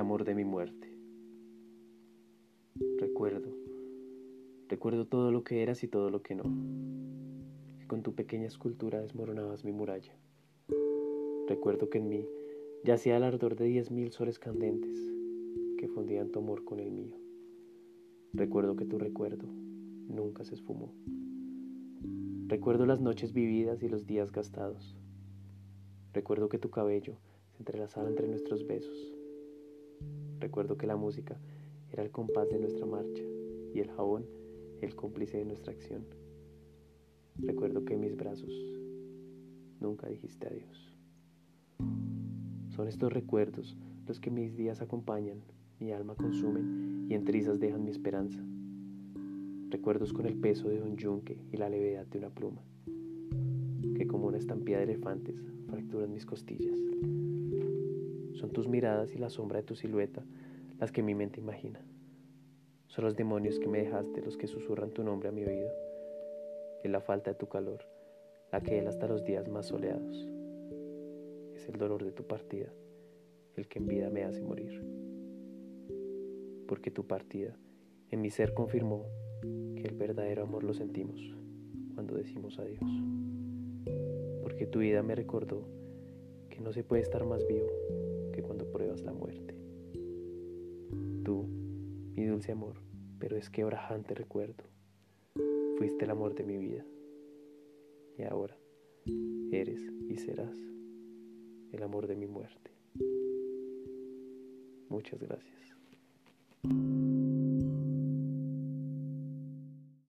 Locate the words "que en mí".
11.90-12.26